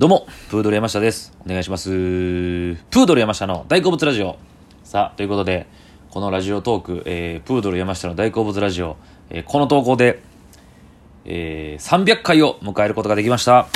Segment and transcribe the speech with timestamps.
[0.00, 1.34] どうも、プードル山下です。
[1.44, 1.90] お願いします。
[1.90, 4.38] プードル山下の大好物ラジオ。
[4.82, 5.66] さあ、ということで、
[6.08, 8.96] このラジオトーク、えー、プードル山下の大好物ラジオ、
[9.28, 10.22] えーこの投稿で、
[11.26, 13.68] えー300回を迎えることができました。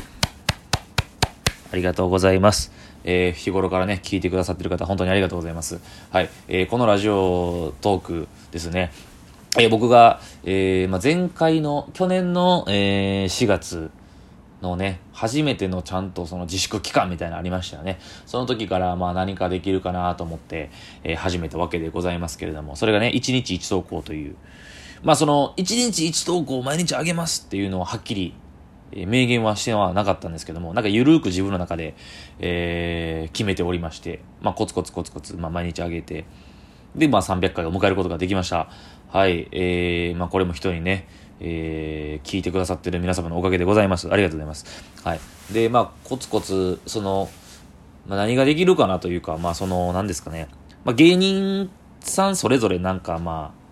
[1.70, 2.72] ありがとうございます。
[3.04, 5.78] えー日頃からね、聞いてくださってる方、本当にありがとうございます。
[6.10, 6.30] はい。
[6.48, 8.92] えーこのラジオトークですね、
[9.58, 13.90] えー僕が、えーまあ、前回の、去年の、えー4月
[14.64, 18.00] のね、初めてのちゃんとその自粛期間みたいなのありましたよね。
[18.26, 20.70] その時からまあ何かできるかなと思って、
[21.04, 24.36] えー始めたわけでございますけれども、それがね、1日1投稿という、
[25.02, 28.34] まあその、1日1投稿を毎日あげますっていうのをはっきり、
[28.92, 31.94] えー明言はしてはなかったんですけども、なんかゆるーく自分の中で、
[32.40, 36.24] えー決めておりまして、まあコツコツコツコツ、まあ毎日あげて、
[36.94, 38.68] で、まあ300回を迎えることができました。
[39.08, 39.48] はい。
[39.52, 41.08] えー、まあこれも人にね、
[41.46, 44.08] えー聞いてくださってる皆様のおかげでございます。
[44.10, 44.64] ありがとうございます。
[45.04, 45.20] はい。
[45.52, 47.28] で、まあコツコツ、その、
[48.06, 50.48] まあ何ができるかなというか、まあその、何ですかね。
[50.84, 51.68] まあ芸人
[52.00, 53.64] さんそれぞれなんかまあ、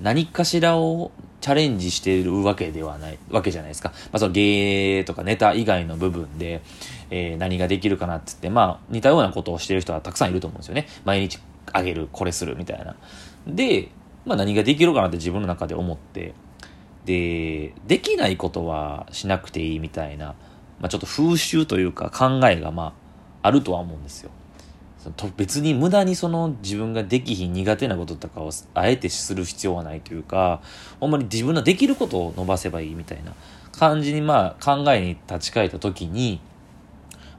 [0.00, 3.90] 何かしらをチャレンジしているわけではない、わけじゃないですか。
[3.90, 6.62] まあ、その芸とかネタ以外の部分で、
[7.10, 10.86] えー何ができるかなって言って、まあ、似たようなことをしてる人はたくさんいると思うんですよね。
[11.04, 11.40] 毎日
[11.72, 12.94] あげる、これする、みたいな。
[13.46, 13.88] で、
[14.24, 16.32] まあ、何ができるかなって自分の中で思って、
[17.04, 20.34] で、できないことはしなくていいみたいな、
[20.80, 22.94] まあ、ちょっと風習というか考えが、ま
[23.42, 24.30] あ、あるとは思うんですよ。
[25.16, 30.60] と別に無駄にその自分ができひん苦手なこととかをあえてする必要はないというか
[31.00, 33.34] ほんまに自分のできることを伸ばせばいいみたいな
[33.72, 36.40] 感じにまあ考えに立ち返った時に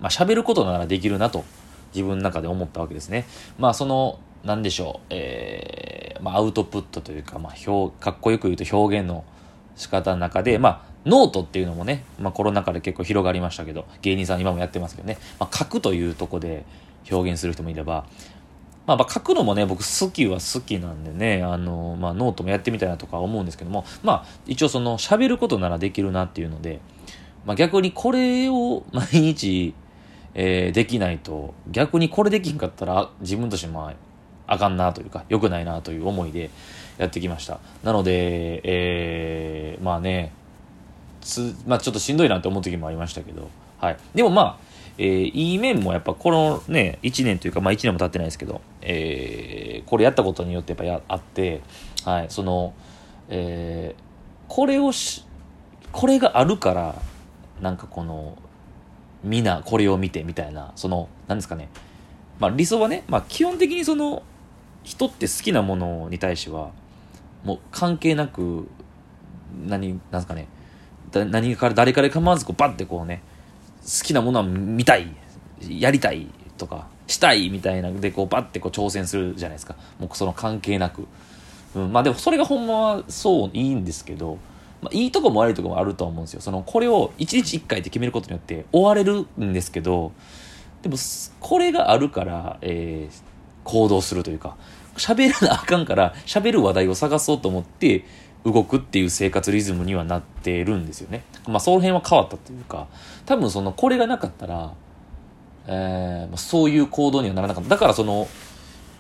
[0.02, 1.46] まあ喋ることならできるなと
[1.94, 3.26] 自分の中で思ったわけですね
[3.58, 9.24] まあそのなんでしょうえーまあアウトプットというかまあ表かっこよく言うと表現の
[9.76, 16.66] 仕方の中でまあノートっていうのもね、まあ、コロナ禍で結構広がりましたけど芸人さん今もやってますけどね、まあ、書くというとこで
[17.12, 18.06] 表現する人もいれば、
[18.88, 26.80] まあ、まあ書くのもね僕好きは好きなんでねあの、まあ、ノートもやってみたいなとか思うんですけどもまあ一応その喋ることならできるなっていうので、
[27.46, 29.74] まあ、逆にこれを 毎日、
[30.36, 33.94] えーできないと逆にこれできんかったら自分としてまあ
[34.54, 36.50] あかんなというか良くないなという思いで
[36.98, 37.60] やってきました。
[37.84, 40.34] なので、えーまあね
[41.22, 43.50] つ、まあ、ちょっとしんどいなって思う時もありましたけど、
[43.80, 44.58] はい、でもまあ、
[44.98, 51.62] えーいい面もやっぱこのね1年というか、まあ、1年も経ってないですけど、えーこれやったことによってやっぱやあって、
[52.06, 52.74] はい、その、
[53.30, 54.04] えー
[54.48, 55.24] これをし
[55.92, 57.02] これがあるから
[57.62, 58.38] なんかこの
[59.24, 61.70] みんなこれを見てみたいなそのなんですかね、
[62.40, 64.22] まあ、理想はね、まあ、基本的にその
[64.84, 66.72] 人って好きなものに対しては
[67.44, 68.68] もう関係なく
[69.66, 70.48] 何なんすかね。
[71.12, 73.22] だ何から誰から構わずこうバッてこうね
[73.84, 75.14] 好きなものは見たい。
[75.70, 76.28] やりたい。
[76.58, 79.76] とかしたいみたいなでこうバッてこう挑戦するじゃないですか。
[80.00, 81.08] もうその関係なく、
[81.76, 84.38] うん、まあでもそれがほんまはそういいんですけど、
[84.82, 86.42] まあ、いいとこも悪いとこもあると思うんですよ。
[86.42, 90.12] そのこれを1日1回って決めることによって終われるんですけど
[90.84, 90.96] でも
[91.40, 93.34] これがあるから、えー
[93.64, 94.58] 行動するというか
[94.98, 98.06] 喋らなあかんから喋る話題を探そうと思って
[98.46, 101.24] 動くっていう生活リズムにはなってるんですよね。
[101.48, 102.88] まあその辺は変わったというか
[103.26, 104.74] 多分そのこれがなかったら、
[105.68, 107.70] えーそういう行動にはならなかった。
[107.70, 108.28] だからその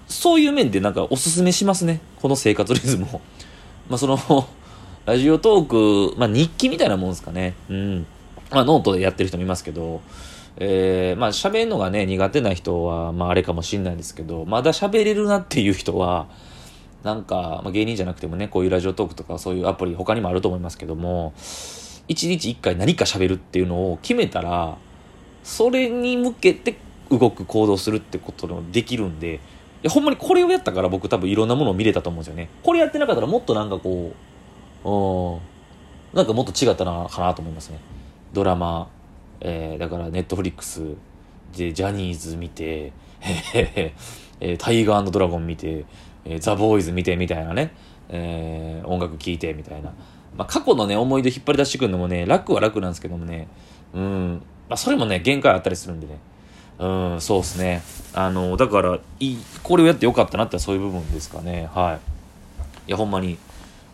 [0.07, 1.99] そういう面でなんかおすすめしますね。
[2.21, 3.21] この生活リズムを。
[3.89, 4.17] まあその
[5.05, 7.55] ラジオトーク、まあ日記みたいなもんですかね。
[7.69, 8.05] うん。
[8.51, 10.01] まあノートでやってる人もいますけど、
[10.58, 16.28] えー、まあ喋るのがね苦手な人はまああれかもしれないですけどまだ喋れるなっていう人は
[17.03, 21.34] なんか、まあ、芸人じゃなくてもねこういうラジオトークとかそういうアプリ他にもあると思いますけども
[22.08, 24.78] 一日一回何か喋るっていうのを決めたら
[25.44, 26.78] それに向けて
[27.09, 29.40] 動く行動するってこともできるんでい
[29.84, 32.47] やほんまにこれをやったから僕多分いろんなものを見れたと思うんですよね。
[32.64, 34.14] これやってなかったらもっとなんかこ
[34.85, 37.80] ううんなんかもっと違ったなかなと思いますね。
[38.31, 38.88] ドラマ
[39.43, 40.81] えーだからネットフリックス
[41.55, 42.91] でジャニーズ見て、
[43.22, 45.85] えー タイガードラゴン見て、
[46.25, 47.73] えーザ・ボーイズ見てみたいなね、
[48.09, 49.93] えー音楽聴いてみたいな、
[50.35, 53.47] まあ、過去のね思い出引っ張り出してくるのもね楽は楽なんですけどもね。
[53.93, 56.17] うん、まあ、それもね限界あったりするんでね。
[56.79, 57.81] うんそうですね。
[58.13, 61.69] あのだからいこれをやってよかったなってそういう部分ですかね。
[61.73, 61.99] は
[62.87, 62.89] い。
[62.89, 63.37] いやほんまに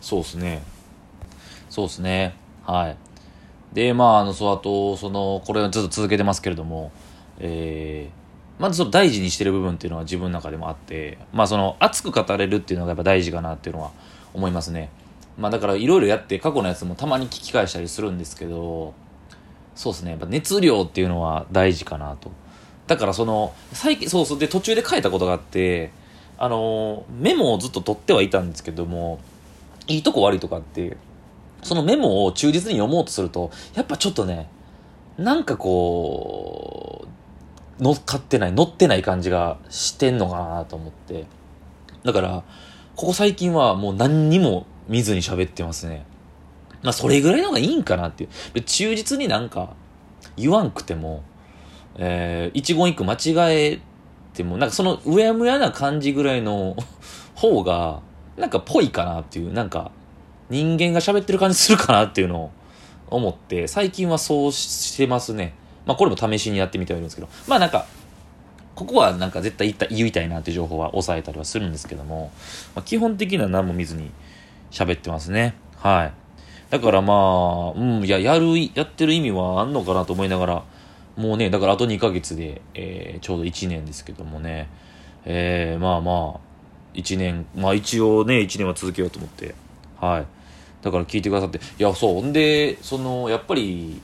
[0.00, 0.62] そうですね。
[1.68, 2.34] そうですね。
[2.66, 2.96] はい。
[3.72, 6.92] でまああのそうあとそのこれはずっと続けてますけれども
[7.38, 8.20] えー
[8.60, 13.90] まずその大事にしてる部分っていうのは自分の中でもあってまあその熱く語れるっていうのがやっぱ大事かなっていうのは
[14.34, 14.90] 思いますね
[15.38, 18.92] まあだからいろいろやって過去のやつもたまに聞き返したりするんですけど
[19.80, 20.10] そうですね。
[20.10, 22.30] やっぱ熱量っていうのは大事かなと。
[22.86, 25.90] だからその、最近、そうそう、で途中で書いたことがあって、
[26.36, 29.20] あの、メモをずっと取ってはいたんですけども、
[29.86, 30.98] いいとこ悪いとこあって、
[31.62, 34.48] そのメモを忠実に読もうとすると、やっぱちょっとね、
[35.18, 37.06] なんかこ
[37.78, 41.26] う、乗っかってない、乗ってない感じがしてんのかなと思って。
[42.04, 42.42] だから、
[42.96, 46.04] ここ最近はもう何にも見ずに喋ってますね。
[46.82, 48.60] まあそれぐらいの方がいいんかなっていう。
[48.62, 49.74] 忠実になんか
[50.36, 51.22] 言わんくても、
[51.96, 53.80] えー、一言一句間違え
[54.34, 56.76] ても、なんかそのうやむやな感じぐらいの
[57.34, 58.00] 方が、
[58.36, 59.92] なんかぽいかなっていう、なんか
[60.50, 62.50] 人間が喋ってる感じするかなっていうのを
[63.08, 65.54] 思って、最近はそうしてますね。
[65.86, 67.86] まあこれも試しにやってみてはいるんですけど、まあなんか、
[68.74, 72.32] ここはなんか絶対言った言いたいなっていう情報は抑えたりはするんですけども、
[72.74, 74.10] まあ、基本的には何も見ずに
[74.70, 75.54] 喋ってますね。
[75.76, 76.12] はい。
[76.70, 80.64] だからまあ、うん、いや、やる、やってる意味はあんのかなと思いながら、
[81.16, 84.68] もうね、だからあと2ヶ月で、えー、ちょうど1年ですけどもね、
[85.24, 86.40] えー、まあまあ、
[86.94, 89.54] 1年、まあ一応ね、1年は続けようと思って、
[90.00, 90.39] はい。
[90.82, 94.00] だから聞いてくださって、いや、そう、んで、その、やっぱり、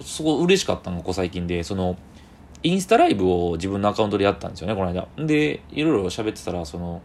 [0.00, 1.96] すごい嬉しかったの、ここ最近で、その、
[2.62, 5.06] インスタライブを自分のアカウントでやったんですよね、この間。
[5.18, 7.02] で、いろいろ喋ってたら、その、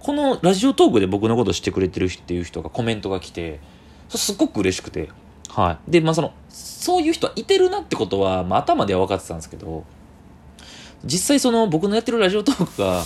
[0.00, 3.60] このラジオトークで僕のこと知ってくれてるっていう人がコメントが来て、
[4.10, 5.08] すっごく嬉しくて。
[5.48, 5.90] はい。
[5.90, 9.84] で、まあその、そういう人はいてるなってことは、まあ頭では分かってたんですけど、
[11.04, 13.02] 実際その僕のやってるラジオトークが、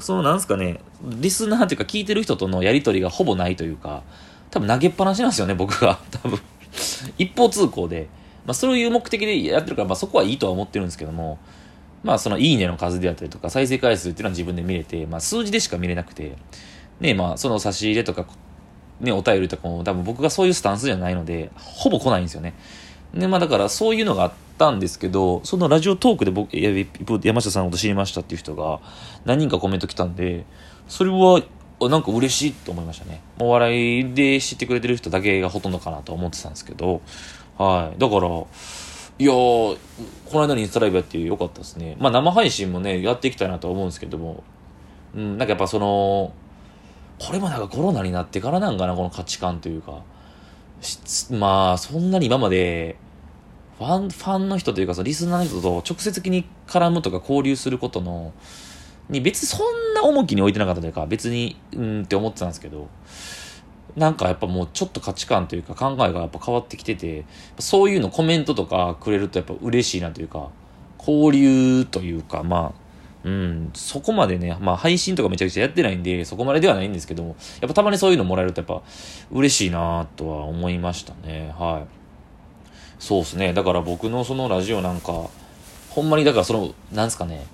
[0.00, 4.02] そのなんすかね、リスナーっていうか聞いてる人とのやりとりがほぼないというか、
[4.54, 5.98] 多分投げっぱなしなんですよね、僕が。
[6.22, 6.38] 多分。
[7.18, 8.06] 一方通行で。
[8.46, 11.38] まあそういう目的でやってるから、まあそこはいいとは思ってるんですけども、
[12.04, 16.36] まあそのいいねの数であったりとか、再生回数っていうのは自分で見れて、まあ数字でしか見れなくて、
[17.00, 18.26] ねまあその差し入れとか
[19.00, 22.54] ね、お便りとかも多分僕がそういうスタンスじゃないので、ほぼ来ないんですよね。
[23.12, 26.56] で、まあだからそういうのがあったんですけど、そのラジオトークで僕、
[27.26, 28.78] 山下さんのこと知りましたっていう人が
[29.24, 30.44] 何人かコメント来たんで、
[30.86, 31.42] それは
[31.80, 33.20] なんか嬉しいと思いましたね。
[33.38, 37.02] お笑いで知ってくれてる人だけがほとんどかなと思ってたんですけど、
[37.58, 37.98] はい。
[37.98, 39.78] だから、いやー、こ
[40.34, 41.96] の間にインスタライブやってよかったですね。
[41.98, 44.42] まあ生配信もね、やっていきたいなとは思うんですけども、
[45.14, 46.32] うん、なんかやっぱその、
[47.18, 50.02] これもなんかコロナになってからなんかな、この価値観というか。
[51.30, 52.96] まあ、そんなに今まで、
[53.78, 58.32] ファン、ファンの人というか、そのリスナーの人と直接的に絡むとか交流することの、
[59.08, 62.88] に別にそんな重きに置いてなかったというか、別に、うんって思ってたんですけど、
[63.96, 67.24] なんかやっぱもうちょっと価値観というか考えがやっぱ変わってきてて、
[67.58, 70.48] そういうのコメントとかくれるとやっぱ嬉しいなというか、
[70.98, 72.84] 交流というか、まあ、
[73.24, 78.82] うん、そこまでね、まあ配信とかめちゃくちゃやってないんで、そこまでではないんですけども、やっぱたまにそういうのもらえるとやっぱ
[79.30, 81.54] 嬉しいなとは思いましたね。
[81.58, 81.86] はい。
[82.98, 83.52] そうですね。
[83.52, 85.28] だから僕のそのラジオなんか、
[85.90, 87.46] ほんまにだからその、なんすかね、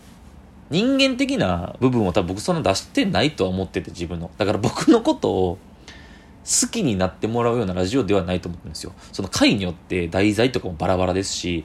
[0.70, 4.30] 人間的な部分を多分僕そんな出してないとは思ってて自分の。
[4.38, 5.58] だから僕のことを
[6.44, 8.92] 好きになってもらうようなラジオではないと思うんですよ。
[9.12, 11.64] その回によって題材とかもバラバラですし、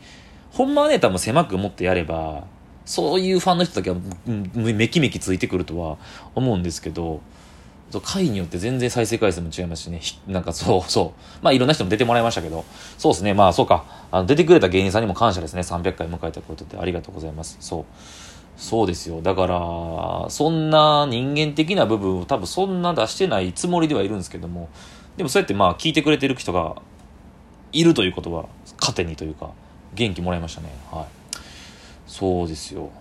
[0.52, 2.46] ほんまはね、多分狭く持ってやれば、
[2.86, 3.98] そういうファンの人だけは
[4.54, 5.98] めきめきついてくるとは
[6.34, 7.22] 思うんですけど、
[8.04, 11.44] 回によって全然再生回数も違いますしね、なんかそうそう。
[11.44, 12.66] まあいろんな人も出てもらいましたけど、
[12.98, 13.86] そうですね、まあそうか。
[14.12, 15.62] あの出てくれた芸人さんにも感謝ですね。
[15.62, 17.58] 300回迎えたことでありがとうございます。
[17.60, 17.86] そう。
[18.58, 19.22] そうですよ。
[19.22, 24.70] だから、そんな人間的な部分を多分そんな出してないつもりではいるんですけども、
[25.18, 26.76] でもそうやってまあ聞いてくれてる人が
[27.72, 28.48] いるということは、
[28.82, 29.52] 糧にというか、
[29.94, 30.70] 元気もらいましたね。
[30.92, 31.06] はい。
[32.08, 32.92] そうですよ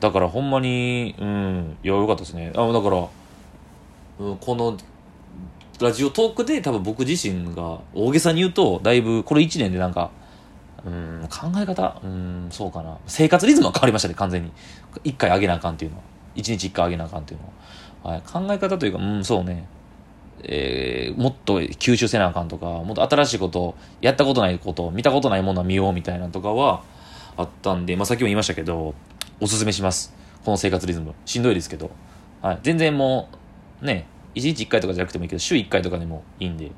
[0.00, 3.08] だからほんまにうんいやよかったですねあだから、
[4.20, 4.76] うん、この
[5.80, 10.10] ラジオトークで多分僕自身が大げさに言うとだいぶこれ1年でなんか
[10.86, 14.52] うん考え方うんそうかな生活リズムは変わりましたね完全に
[15.04, 16.02] 1回上げなあかんっていうのは
[16.36, 17.52] 1日1回上げなあかんっていうの
[18.04, 19.66] は、はい、考え方というかうんそうね
[20.44, 26.84] えー、もっと吸収せなあかんとかもっと新しいことやったことないこと見たことないものは見ようみたいなとかは
[27.38, 28.94] あったんで、まあ、さっきも言いましたけど、
[29.40, 30.12] おすすめします。
[30.44, 31.14] この生活リズム。
[31.24, 31.92] しんどいですけど。
[32.42, 32.58] はい。
[32.62, 33.28] 全然も
[33.80, 36.72] う、ね、1日1回とかじゃなくてもいいけど、週1回とかでもいいんで。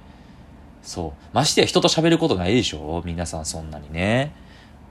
[0.82, 1.12] そう。
[1.32, 3.02] ましてや人と喋ることないでしょ？
[3.04, 4.32] 皆さんそんなにね。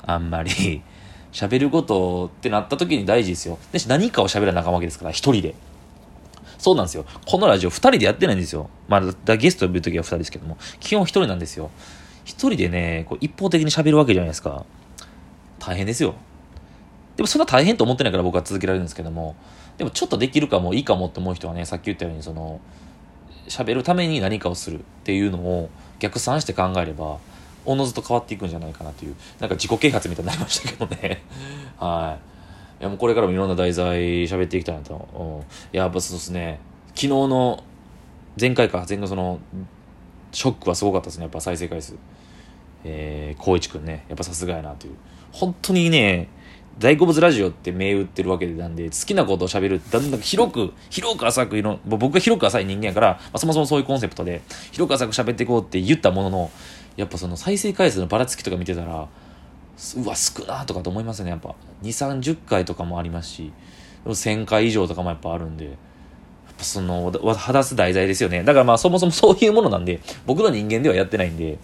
[0.06, 0.82] あんまり
[1.32, 3.58] 喋ることってなった時に大事ですよ。
[3.72, 5.56] で何かを喋らなあかんわけですから、一人で。
[6.58, 7.06] そうなんですよ。
[7.26, 8.70] このラジオ二人でやってないんですよ。
[8.88, 11.70] まあ、だゲスト呼ぶ時は二人ですけども、基本一人なんですよ。
[12.26, 14.66] 一人でね、こう一方的に喋るわけじゃないですか。
[15.60, 16.16] 大変ですよ。
[17.16, 19.36] でもそんな大変と思ってないから僕は続けられるんですけども、
[19.78, 22.60] でもちょっとできるかもいいかもって思う人はね、さっき言ったように、その、
[23.50, 27.18] 喋るために何かをするっていうのを逆算して考えれば、
[27.66, 31.22] おのずと変わっていくんじゃないかなというなんか自己啓発みたいになりましたけどね。
[31.78, 32.18] は
[32.80, 32.82] い。
[32.82, 36.60] いやもうこれからもいろんな題材喋っていきたいなと、うん、やっぱそうですね。
[36.90, 37.64] 昨日の
[38.40, 39.40] 前回か前回その
[40.32, 41.24] ショックはすごかったですね。
[41.24, 41.96] やっぱ再生回数。
[42.86, 44.06] えー、光一くんね。
[44.08, 44.96] やっぱさすがやなという。
[45.32, 46.30] 本当にね
[46.80, 56.52] 大好物ラジオって銘打ってるわけなんで、好きなことを喋るだんだん広く、広く浅くいろ、僕が広く浅い人間やから、まあ、そもそもそういうコンセプトで、広く浅く喋っていこうって言ったものの、
[56.96, 59.08] やっぱその再生回数のばらつきとか見てたら、
[59.98, 61.54] うわ、少なとかと思いますね、やっぱ。
[61.84, 63.52] 2、30回とかもありますし、
[64.06, 65.76] 1000回以上とかもやっぱあるんで、やっ
[66.58, 68.44] ぱその、話す題材ですよね。
[68.44, 71.58] だからまあそもそもそういうものなんで、僕の人間ではやってないんで、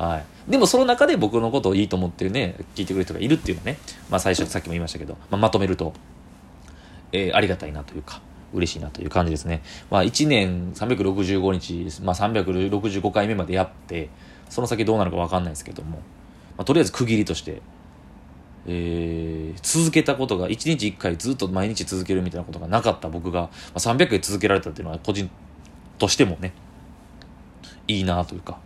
[0.00, 0.50] はい。
[0.50, 3.78] でもその中で僕のことをいいと思ってるね、聞いてくれる人がいるっていうのはね、
[4.08, 5.92] まあ最初さっきも言いましたけど、まあ、まとめると、
[7.12, 8.22] えー、ありがたいなというか、
[8.54, 9.62] 嬉しいなという感じですね。
[9.90, 14.08] まあ1年365日、まあ365回目までやって、
[14.48, 15.98] その先どうなるかわかんないですけども、
[16.56, 17.60] まあ、とりあえず区切りとして、
[18.66, 25.30] えー、続けたことが1日1回ずっと毎日続けるみたいなことがなかった僕が、まあ、300回続けられたっていうのは個人
[25.98, 26.52] としてもね
[27.86, 28.58] いいなというか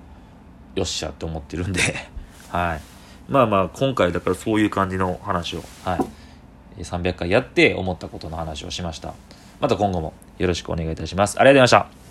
[0.75, 1.81] よっしゃって思ってるんで
[2.51, 2.81] はい。
[3.29, 6.83] まあまあ、今回だからそういう感じの話を、はい。
[6.83, 9.15] 300回やって思ったことの話をしました。
[9.61, 11.41] また今後もよろしくお願いいたします。
[11.41, 12.04] ありがとうございました。